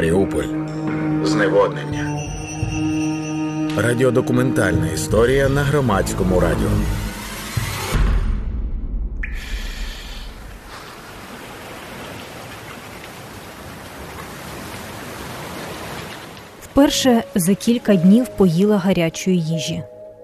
[0.00, 0.44] Маріуполь.
[1.24, 2.20] Зневоднення.
[3.76, 6.68] Радіодокументальна історія на громадському радіо.
[16.62, 19.82] Вперше за кілька днів поїла гарячої їжі.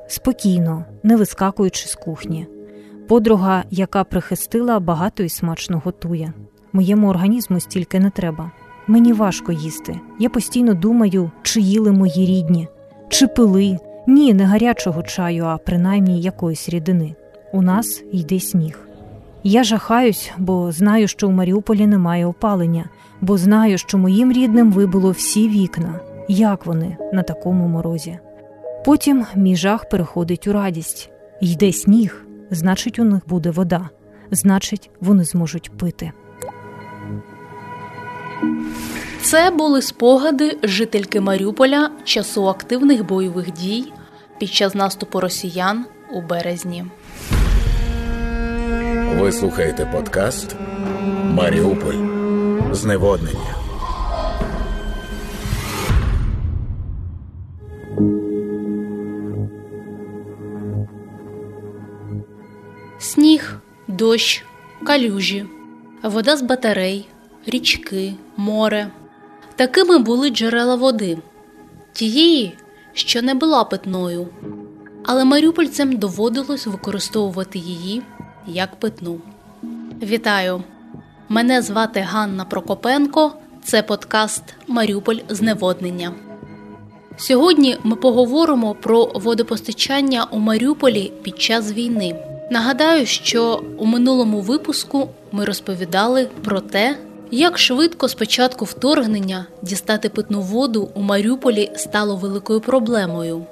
[0.09, 2.47] Спокійно, не вискакуючи з кухні.
[3.09, 6.33] Подруга, яка прихистила, багато і смачно готує.
[6.73, 8.51] Моєму організму стільки не треба.
[8.87, 10.01] Мені важко їсти.
[10.19, 12.69] Я постійно думаю, чи їли мої рідні,
[13.09, 13.79] чи пили.
[14.07, 17.15] Ні, не гарячого чаю, а принаймні якоїсь рідини.
[17.53, 18.89] У нас йде сніг.
[19.43, 22.85] Я жахаюсь, бо знаю, що у Маріуполі немає опалення,
[23.21, 26.01] бо знаю, що моїм рідним вибило всі вікна.
[26.29, 28.19] Як вони на такому морозі?
[28.85, 31.11] Потім мій жах переходить у радість.
[31.41, 33.89] Йде сніг, значить, у них буде вода,
[34.31, 36.13] значить, вони зможуть пити.
[39.23, 43.93] Це були спогади жительки Маріуполя часу активних бойових дій
[44.39, 46.85] під час наступу росіян у березні.
[49.19, 50.57] Ви слухаєте подкаст
[51.25, 52.17] Маріуполь.
[52.73, 53.57] Зневоднення.
[62.99, 64.45] Сніг, дощ,
[64.87, 65.47] калюжі,
[66.03, 67.09] вода з батарей,
[67.47, 68.91] річки, море.
[69.57, 71.19] Такими були джерела води,
[71.93, 72.59] тієї,
[72.93, 74.29] що не була питною,
[75.05, 78.03] але маріупольцям доводилось використовувати її
[78.47, 79.21] як питну.
[80.03, 80.63] Вітаю!
[81.29, 83.33] Мене звати Ганна Прокопенко.
[83.65, 86.13] Це подкаст Маріуполь зневоднення.
[87.17, 92.17] Сьогодні ми поговоримо про водопостачання у Маріуполі під час війни.
[92.51, 96.99] Нагадаю, що у минулому випуску ми розповідали про те,
[97.31, 103.47] як швидко з початку вторгнення дістати питну воду у Маріуполі стало великою проблемою,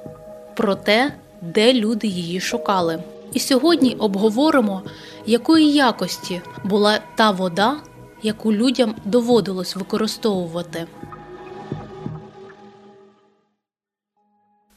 [0.55, 3.03] про те, де люди її шукали.
[3.33, 4.81] І сьогодні обговоримо,
[5.25, 7.75] якої якості була та вода,
[8.23, 10.87] яку людям доводилось використовувати.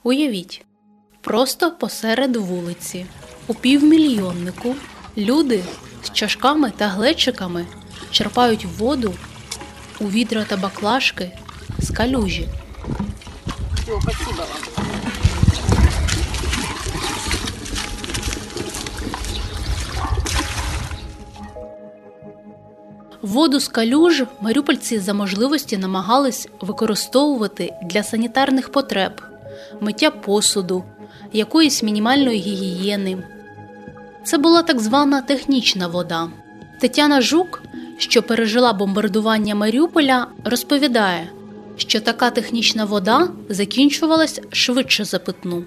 [0.02, 0.64] Уявіть,
[1.20, 3.06] просто посеред вулиці,
[3.46, 4.74] у півмільйоннику,
[5.16, 5.64] люди
[6.04, 7.66] з чашками та глечиками
[8.10, 9.14] черпають воду
[10.00, 11.30] у відра та баклажки
[11.78, 12.48] з калюжі.
[23.22, 29.22] Воду з калюж маріупольці за можливості намагались використовувати для санітарних потреб,
[29.80, 30.84] миття посуду,
[31.32, 33.18] якоїсь мінімальної гігієни.
[34.24, 36.28] Це була так звана технічна вода.
[36.80, 37.62] Тетяна Жук,
[37.98, 41.30] що пережила бомбардування Маріуполя, розповідає,
[41.76, 45.64] що така технічна вода закінчувалась швидше за питну.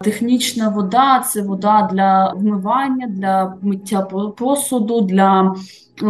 [0.00, 4.02] Технічна вода це вода для вмивання, для миття
[4.36, 5.54] посуду, для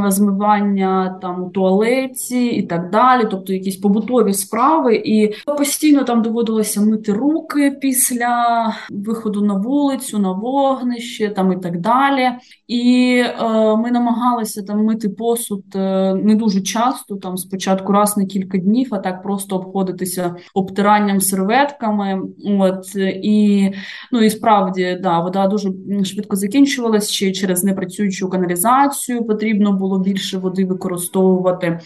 [0.09, 6.81] змивання там у туалеті і так далі, тобто якісь побутові справи, і постійно там доводилося
[6.81, 12.31] мити руки після виходу на вулицю, на вогнище там і так далі.
[12.69, 18.25] І е, ми намагалися там мити посуд е, не дуже часто, там спочатку раз на
[18.25, 22.23] кілька днів, а так просто обходитися обтиранням серветками.
[22.61, 23.71] От і
[24.13, 25.73] ну і справді да, вода дуже
[26.05, 31.81] швидко закінчувалась, чи через непрацюючу каналізацію потрібно було більше води використовувати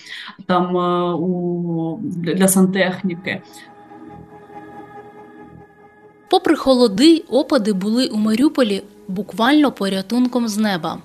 [0.47, 3.43] там е, у, для сантехніки.
[6.31, 10.99] Попри холоди, опади були у Маріуполі буквально порятунком з неба.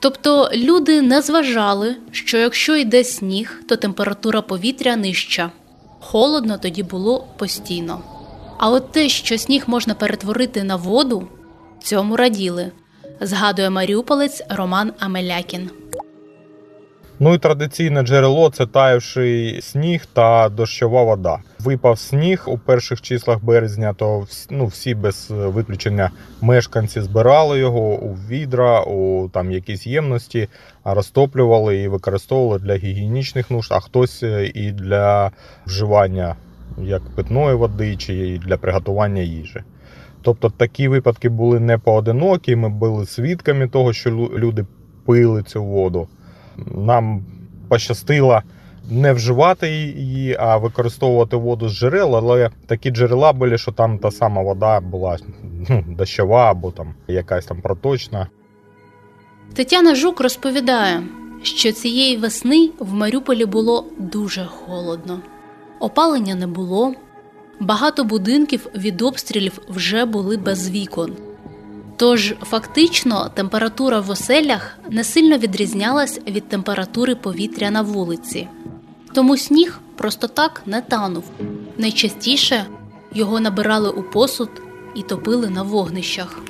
[0.00, 5.50] Тобто люди не зважали, що якщо йде сніг, то температура повітря нижча.
[6.00, 8.00] Холодно тоді було постійно.
[8.58, 11.28] А от те, що сніг можна перетворити на воду,
[11.82, 12.72] цьому раділи,
[13.20, 15.70] згадує маріуполець Роман Амелякін.
[17.20, 21.38] Ну і традиційне джерело це таявший сніг та дощова вода.
[21.58, 26.10] Випав сніг у перших числах березня, то ну, всі без виключення
[26.40, 30.48] мешканці збирали його у відра, у там якісь ємності,
[30.84, 35.30] розтоплювали і використовували для гігієнічних нужд, а хтось е, і для
[35.66, 36.36] вживання
[36.82, 39.62] як питної води, чи для приготування їжі.
[40.22, 42.56] Тобто такі випадки були не поодинокі.
[42.56, 44.66] Ми були свідками того, що люди
[45.06, 46.08] пили цю воду
[46.66, 47.24] нам
[47.68, 48.42] пощастило
[48.90, 54.10] не вживати її, а використовувати воду з джерел, але такі джерела були, що там та
[54.10, 55.18] сама вода була
[55.68, 58.26] ну, дощова або там якась там проточна.
[59.54, 61.02] Тетяна Жук розповідає,
[61.42, 65.20] що цієї весни в Маріуполі було дуже холодно.
[65.80, 66.94] Опалення не було,
[67.60, 71.12] багато будинків від обстрілів вже були без вікон.
[71.98, 78.48] Тож фактично температура в оселях не сильно відрізнялась від температури повітря на вулиці,
[79.14, 81.24] тому сніг просто так не танув.
[81.78, 82.66] Найчастіше
[83.12, 84.50] його набирали у посуд
[84.94, 86.42] і топили на вогнищах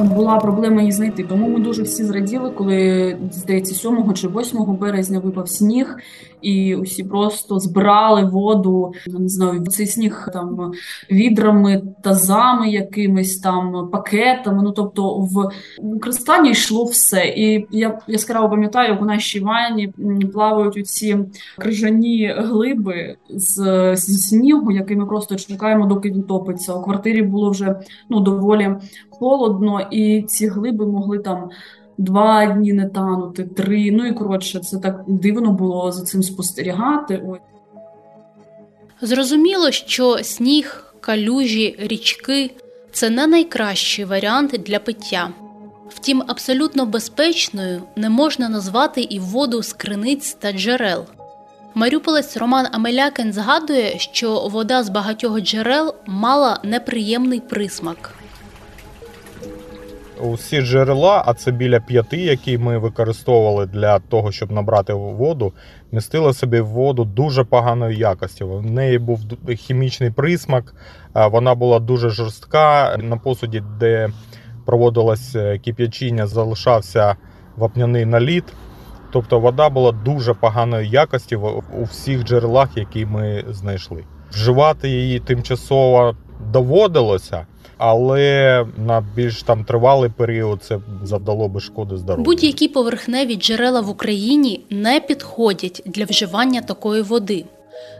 [0.00, 1.24] була проблема її знайти.
[1.24, 5.96] Тому ми дуже всі зраділи, коли здається, 7 чи 8 березня випав сніг,
[6.42, 8.92] і усі просто збирали воду.
[9.06, 10.72] Не знаю, цей сніг там
[11.10, 14.62] відрами, тазами, якимись там пакетами.
[14.62, 15.50] Ну тобто, в
[15.82, 17.24] використання йшло все.
[17.36, 19.92] І я яскраво пам'ятаю, як у нашій ванні
[20.32, 21.18] плавають у ці
[21.58, 23.56] крижані глиби з,
[23.96, 26.74] зі снігу, який ми просто чекаємо, доки він топиться.
[26.74, 27.76] У квартирі було вже
[28.08, 28.76] ну доволі
[29.10, 31.50] холодно, і ці глиби могли там
[31.98, 33.90] два дні не танути, три.
[33.90, 37.22] Ну і коротше, це так дивно було за цим спостерігати.
[37.26, 37.38] Ой.
[39.00, 42.50] Зрозуміло, що сніг, калюжі, річки
[42.92, 45.28] це не найкращий варіант для пиття.
[45.88, 51.04] Втім, абсолютно безпечною не можна назвати і воду з криниць та джерел.
[51.74, 58.21] Маріуполець Роман Амелякин згадує, що вода з багатьох джерел мала неприємний присмак
[60.22, 65.52] усі джерела, а це біля п'яти, які ми використовували для того, щоб набрати воду,
[65.92, 68.44] містили собі воду дуже поганої якості.
[68.44, 69.20] В неї був
[69.56, 70.74] хімічний присмак,
[71.14, 72.96] вона була дуже жорстка.
[72.96, 74.08] На посуді, де
[74.66, 77.16] проводилось е, кип'ячіння, залишався
[77.56, 78.44] вапняний наліт.
[79.12, 81.36] Тобто вода була дуже поганої якості
[81.80, 84.04] у всіх джерелах, які ми знайшли.
[84.30, 86.16] Вживати її тимчасово
[86.52, 87.46] доводилося
[87.84, 92.24] але на більш там тривалий період це завдало би шкоди здоров'ю.
[92.24, 97.44] Будь-які поверхневі джерела в Україні не підходять для вживання такої води.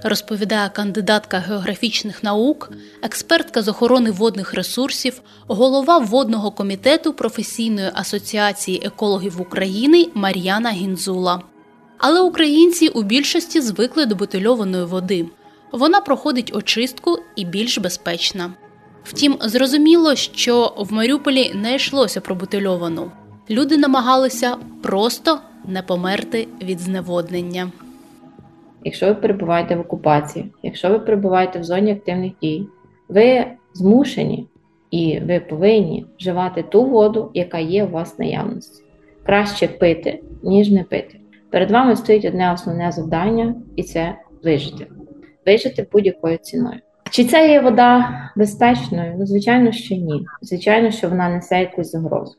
[0.03, 9.41] Розповідає кандидатка географічних наук, експертка з охорони водних ресурсів, голова водного комітету професійної асоціації екологів
[9.41, 11.41] України Мар'яна Гінзула.
[11.99, 15.27] Але українці у більшості звикли до бутильованої води.
[15.73, 18.51] Вона проходить очистку і більш безпечна.
[19.05, 23.11] Втім, зрозуміло, що в Маріуполі не йшлося про бутильовану.
[23.51, 25.39] Люди намагалися просто
[25.69, 27.73] не померти від зневоднення.
[28.85, 32.67] Якщо ви перебуваєте в окупації, якщо ви перебуваєте в зоні активних дій,
[33.09, 33.45] ви
[33.75, 34.47] змушені
[34.91, 38.85] і ви повинні вживати ту воду, яка є у вас наявності.
[39.27, 41.21] Краще пити, ніж не пити.
[41.51, 44.87] Перед вами стоїть одне основне завдання, і це вижити.
[45.47, 46.81] Вижити будь-якою ціною.
[47.13, 49.15] Чи це є вода безпечною?
[49.19, 50.27] Ну, звичайно, що ні.
[50.43, 52.35] Звичайно, що вона несе якусь загрозу.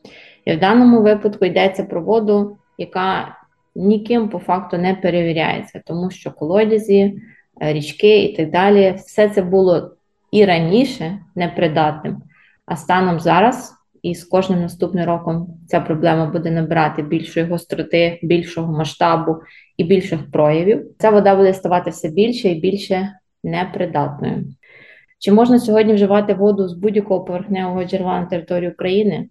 [0.46, 3.38] І в даному випадку йдеться про воду, яка
[3.76, 7.22] ніким по факту не перевіряється, тому що колодязі,
[7.62, 9.92] е, річки і так далі, все це було
[10.32, 12.22] і раніше непридатним.
[12.66, 13.74] А станом зараз,
[14.04, 19.38] і з кожним наступним роком ця проблема буде набирати більшої гостроти, більшого масштабу
[19.78, 20.86] і більших проявів.
[21.00, 24.46] Ця вода буде ставати все більше і більше непридатною.
[25.24, 29.30] Чи можна сьогодні вживати воду з будь-якого поверхневого джерела на території України?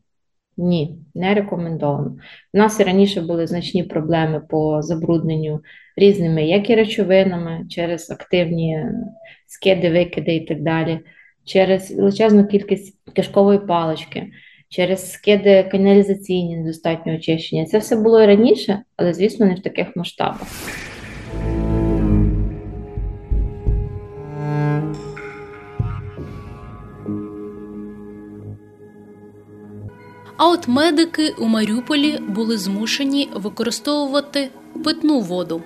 [0.57, 2.17] Ні, не рекомендовано.
[2.55, 5.61] У нас і раніше були значні проблеми по забрудненню
[5.97, 8.85] різними, як і речовинами, через активні
[9.47, 11.01] скиди, викиди і так далі,
[11.45, 14.33] через величезну кількість кишкової палички,
[14.69, 17.65] через скиди каналізаційні, недостатньо очищення.
[17.65, 20.49] Це все було і раніше, але, звісно, не в таких масштабах.
[30.43, 34.51] А от медики у Маріуполі були змушені використовувати
[34.85, 35.63] питну воду,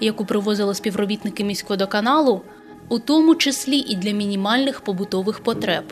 [0.00, 2.40] яку привозили співробітники міськводоканалу,
[2.88, 5.84] у тому числі і для мінімальних побутових потреб,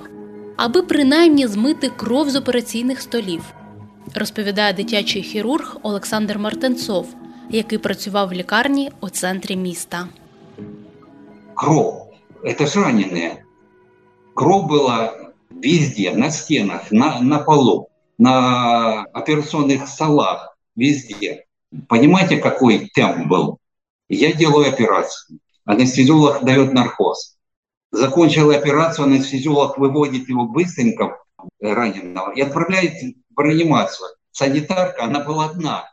[0.56, 3.42] аби принаймні змити кров з операційних столів,
[4.14, 7.14] розповідає дитячий хірург Олександр Мартенцов,
[7.50, 10.08] який працював в лікарні у центрі міста.
[11.54, 12.06] Кров
[12.58, 13.42] це ж ранене.
[14.34, 15.12] Кров була
[15.50, 21.46] везде, на стінах, на, на полу на операционных столах, везде.
[21.88, 23.58] Понимаете, какой темп был?
[24.08, 25.38] Я делаю операцию.
[25.64, 27.36] Анестезиолог дает наркоз.
[27.90, 31.18] Закончил операцию, анестезиолог выводит его быстренько,
[31.60, 32.94] раненого, и отправляет
[33.34, 34.08] в реанимацию.
[34.30, 35.90] Санитарка, она была одна.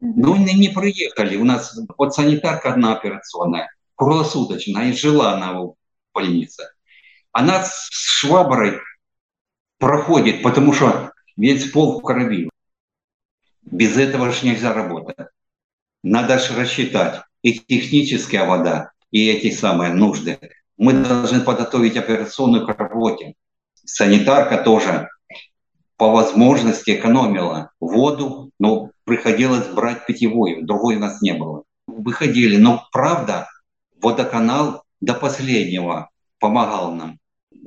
[0.00, 1.36] Но они не приехали.
[1.36, 5.74] У нас вот санитарка одна операционная, круглосуточная, и жила она в
[6.12, 6.68] больнице.
[7.32, 8.80] Она с шваброй
[9.78, 12.50] проходит, потому что весь пол в крови.
[13.62, 15.28] Без этого же нельзя работать.
[16.02, 20.38] Надо же рассчитать и техническая вода, и эти самые нужды.
[20.76, 23.34] Мы должны подготовить операционную к работе.
[23.84, 25.08] Санитарка тоже
[25.96, 31.64] по возможности экономила воду, но приходилось брать питьевую, другой у нас не было.
[31.86, 33.48] Выходили, но правда,
[34.00, 37.18] водоканал до последнего помогал нам.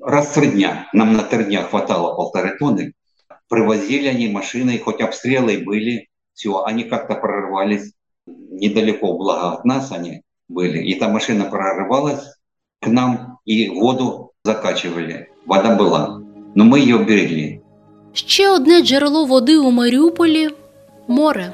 [0.01, 2.93] Раз в три дня, нам на три дня хватало полторы тонны,
[3.48, 7.92] привозили они машиной, хоть обстрелы были, все, они как-то прорывались
[8.26, 10.78] недалеко, благо от нас они были.
[10.78, 12.24] И та машина прорывалась
[12.80, 15.30] к нам, и воду закачивали.
[15.46, 16.20] Вода была,
[16.54, 17.60] но мы ее берегли.
[18.14, 20.50] Ще одне джерело води у Маріуполі
[21.08, 21.52] море.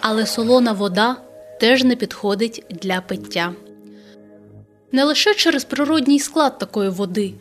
[0.00, 1.16] Але солона вода
[1.60, 3.52] теж не підходить для пиття.
[4.92, 7.34] Не лише через природній склад такої води,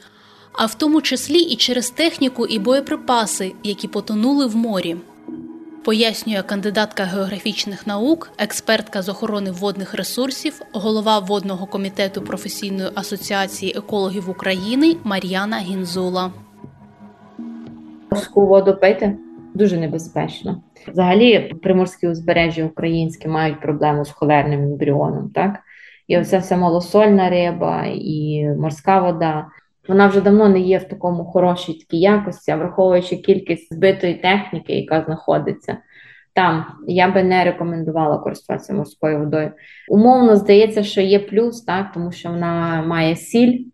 [0.58, 4.96] а в тому числі і через техніку і боєприпаси, які потонули в морі.
[5.84, 14.30] Пояснює кандидатка географічних наук, експертка з охорони водних ресурсів, голова водного комітету професійної асоціації екологів
[14.30, 16.32] України Мар'яна Гінзула.
[18.10, 19.16] Морську воду пити
[19.54, 20.62] дуже небезпечно.
[20.88, 25.30] Взагалі, приморські узбережжя українські мають проблему з холерним ембріоном.
[25.34, 25.58] Так
[26.08, 29.46] і оця вся малосольна риба і морська вода.
[29.88, 34.72] Вона вже давно не є в такому хорошій такій якості, а враховуючи кількість збитої техніки,
[34.72, 35.76] яка знаходиться
[36.34, 39.52] там, я би не рекомендувала користуватися морською водою.
[39.88, 43.64] Умовно здається, що є плюс, так тому що вона має сіль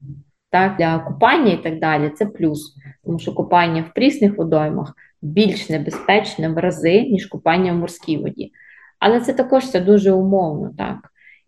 [0.51, 2.11] так, для купання і так далі.
[2.11, 7.77] Це плюс, тому що купання в прісних водоймах більш небезпечне в рази, ніж купання в
[7.77, 8.53] морській воді.
[8.99, 10.97] Але це також це дуже умовно, так.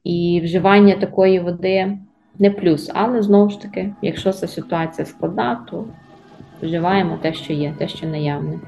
[0.05, 1.99] І вживання такої води
[2.39, 2.91] не плюс.
[2.95, 5.85] Але знову ж таки, якщо ця ситуація складна, то
[6.63, 8.61] вживаємо те, що є, те, що наявне.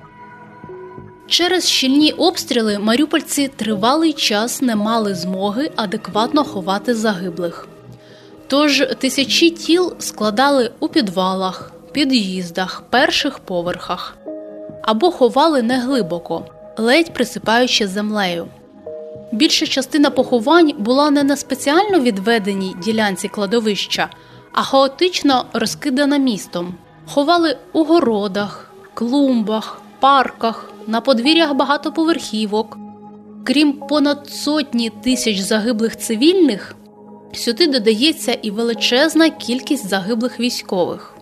[1.27, 7.69] Через щільні обстріли маріупольці тривалий час не мали змоги адекватно ховати загиблих.
[8.47, 14.17] Тож тисячі тіл складали у підвалах, під'їздах, перших поверхах
[14.83, 16.45] або ховали неглибоко,
[16.77, 18.47] ледь присипаючи землею.
[19.35, 24.09] Більша частина поховань була не на спеціально відведеній ділянці кладовища,
[24.53, 26.75] а хаотично розкидана містом.
[27.07, 32.79] Ховали у городах, клумбах, парках, на подвір'ях багатоповерхівок.
[33.45, 36.77] Крім понад сотні тисяч загиблих цивільних,
[37.33, 41.15] сюди додається і величезна кількість загиблих військових.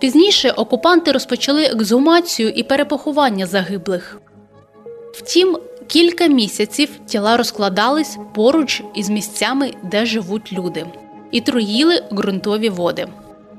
[0.00, 4.20] Пізніше окупанти розпочали ексгумацію і перепоховання загиблих.
[5.14, 5.58] Втім,
[5.92, 10.86] кілька місяців тіла розкладались поруч із місцями, де живуть люди,
[11.30, 13.06] і труїли ґрунтові води.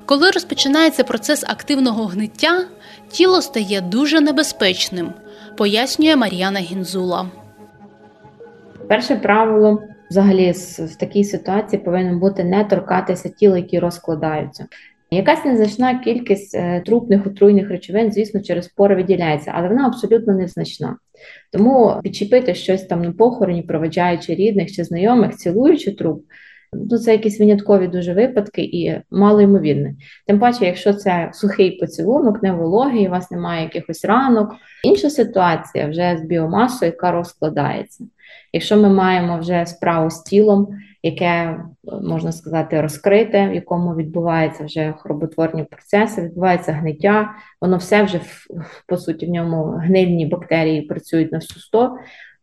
[0.06, 2.66] Коли розпочинається процес активного гниття,
[3.10, 5.14] тіло стає дуже небезпечним,
[5.58, 7.26] пояснює Мар'яна Гінзула.
[8.90, 14.66] Перше правило взагалі в такій ситуації повинно бути не торкатися тіл, які розкладаються.
[15.16, 20.98] Якась незначна кількість е, трупних отруйних речовин, звісно, через пори виділяється, але вона абсолютно незначна.
[21.52, 26.24] Тому підчепити щось там на похороні, проведжаючи рідних чи знайомих, цілуючи труп,
[26.92, 29.96] ну це якісь виняткові дуже випадки і мало ймовірне.
[30.28, 34.56] Тим паче, якщо це сухий поцілунок, не вологий, у вас немає якихось ранок.
[34.84, 38.06] Інша ситуація вже з біомасою, яка розкладається.
[38.54, 40.68] Якщо ми маємо вже справу з тілом,
[41.04, 41.60] яке
[42.02, 47.30] можна сказати розкрите, в якому відбуваються вже хроботворні процеси, відбувається гниття,
[47.62, 48.22] воно все вже
[48.88, 51.96] по суті в ньому гнильні бактерії працюють на всю 100,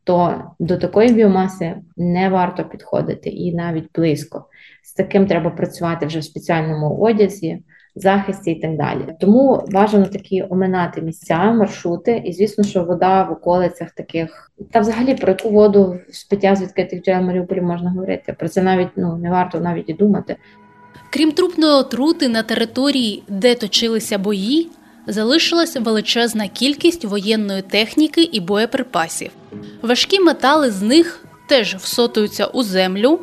[0.04, 4.44] то до такої біомаси не варто підходити і навіть близько.
[4.82, 7.62] З таким треба працювати вже в спеціальному одязі
[7.94, 9.16] захисті і так далі.
[9.20, 15.14] Тому бажано такі оминати місця, маршрути, і звісно, що вода в околицях таких, та взагалі
[15.14, 18.36] про яку воду з пиття з відкритих джерел Маріуполі можна говорити.
[18.38, 20.36] Про це навіть ну не варто навіть і думати.
[21.12, 24.68] Крім трупної отрути на території, де точилися бої,
[25.06, 29.30] залишилась величезна кількість воєнної техніки і боєприпасів.
[29.82, 33.20] Важкі метали з них теж всотуються у землю,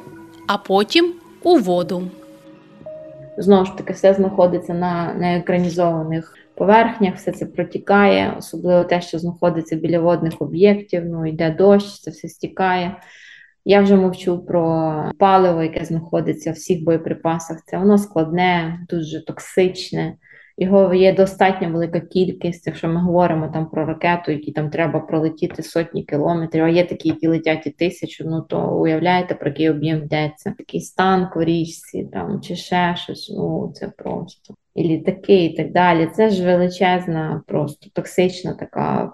[0.47, 2.03] а потім у воду.
[3.37, 9.75] Знову ж таки, все знаходиться на неекранізованих поверхнях, все це протікає, особливо те, що знаходиться
[9.75, 12.97] біля водних об'єктів, ну йде дощ, це все стікає.
[13.65, 17.57] Я вже мовчу про паливо, яке знаходиться в всіх боєприпасах.
[17.65, 20.13] Це воно складне, дуже токсичне.
[20.59, 22.67] Його є достатньо велика кількість.
[22.67, 27.09] Якщо ми говоримо там про ракету, які там треба пролетіти сотні кілометрів, а є такі,
[27.09, 30.53] які летять і тисячу, ну то уявляєте, про який об'єм йдеться.
[30.57, 33.33] Такий станк в річці там чи ще щось.
[33.37, 36.09] Ну це просто і літаки, і так далі.
[36.15, 39.13] Це ж величезна, просто токсична така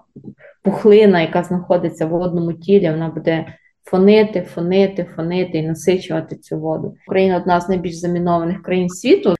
[0.61, 3.45] пухлина, яка знаходиться в водному тілі, вона буде
[3.83, 6.95] фонити, фонити, фонити і насичувати цю воду.
[7.07, 9.35] Україна одна з найбільш замінованих країн світу.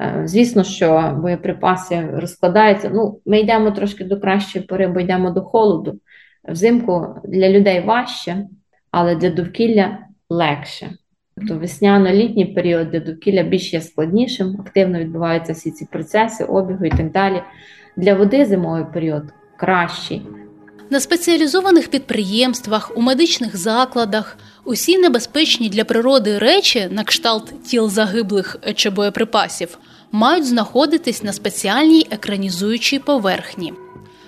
[0.00, 2.90] Е, звісно, що боєприпаси розкладаються.
[2.94, 6.00] Ну, ми йдемо трошки до кращої пори, бо йдемо до холоду.
[6.48, 8.46] Взимку для людей важче,
[8.90, 9.98] але для довкілля
[10.30, 10.90] легше.
[11.36, 16.90] Тобто весняно-літній період для довкілля більш є складнішим, активно відбуваються всі ці процеси, обігу і
[16.90, 17.42] так далі.
[17.96, 19.24] Для води зимовий період
[19.56, 20.22] кращий.
[20.90, 28.56] На спеціалізованих підприємствах, у медичних закладах усі небезпечні для природи речі, на кшталт тіл загиблих
[28.74, 29.78] чи боєприпасів,
[30.12, 33.72] мають знаходитись на спеціальній екранізуючій поверхні.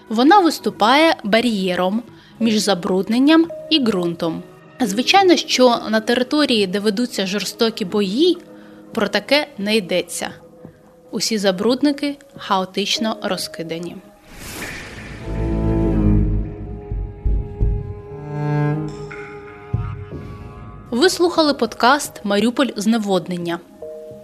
[0.08, 2.02] Вона виступає бар'єром
[2.40, 4.42] між забрудненням і ґрунтом.
[4.80, 8.38] Звичайно, що на території, де ведуться жорстокі бої,
[8.94, 10.30] про таке не йдеться.
[11.10, 13.96] Усі забрудники хаотично розкидані.
[20.98, 23.58] Ви слухали подкаст Маріуполь зневоднення.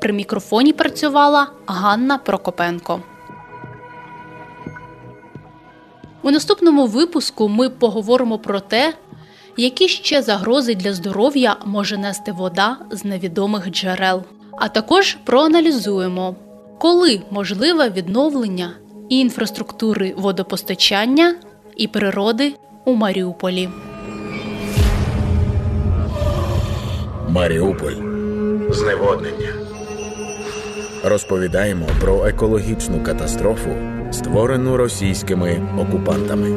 [0.00, 3.02] При мікрофоні працювала Ганна Прокопенко.
[6.22, 8.94] У наступному випуску ми поговоримо про те,
[9.56, 14.22] які ще загрози для здоров'я може нести вода з невідомих джерел.
[14.58, 16.36] А також проаналізуємо,
[16.78, 18.70] коли можливе відновлення
[19.08, 21.34] інфраструктури водопостачання
[21.76, 22.54] і природи
[22.84, 23.68] у Маріуполі.
[27.34, 27.94] Маріуполь
[28.70, 29.54] зневоднення.
[31.04, 33.70] Розповідаємо про екологічну катастрофу,
[34.12, 36.48] створену російськими окупантами.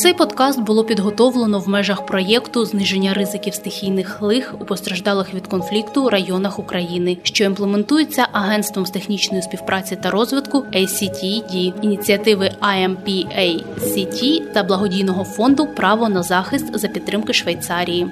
[0.00, 6.10] Цей подкаст було підготовлено в межах проєкту зниження ризиків стихійних лих у постраждалих від конфлікту
[6.10, 15.24] районах України, що імплементується Агентством з технічної співпраці та розвитку ACTD, ініціативи IMPACT та благодійного
[15.24, 18.06] фонду Право на захист за підтримки Швейцарії.